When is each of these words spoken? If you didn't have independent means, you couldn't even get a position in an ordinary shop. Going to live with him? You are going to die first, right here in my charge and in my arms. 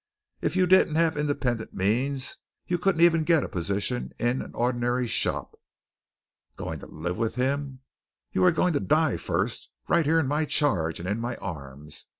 If 0.41 0.55
you 0.55 0.65
didn't 0.65 0.95
have 0.95 1.15
independent 1.15 1.75
means, 1.75 2.37
you 2.65 2.79
couldn't 2.79 3.01
even 3.01 3.23
get 3.23 3.43
a 3.43 3.47
position 3.47 4.13
in 4.17 4.41
an 4.41 4.55
ordinary 4.55 5.05
shop. 5.05 5.53
Going 6.55 6.79
to 6.79 6.87
live 6.87 7.19
with 7.19 7.35
him? 7.35 7.81
You 8.31 8.43
are 8.45 8.51
going 8.51 8.73
to 8.73 8.79
die 8.79 9.17
first, 9.17 9.69
right 9.87 10.07
here 10.07 10.19
in 10.19 10.25
my 10.27 10.45
charge 10.45 10.99
and 10.99 11.07
in 11.07 11.19
my 11.19 11.35
arms. 11.35 12.07